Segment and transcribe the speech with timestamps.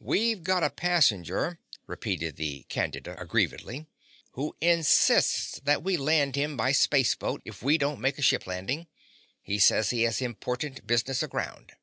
[0.00, 3.86] "We've got a passenger," repeated the Candida aggrievedly,
[4.32, 8.48] "who insists that we land him by space boat if we don't make a ship
[8.48, 8.88] landing.
[9.42, 11.74] He says he has important business aground."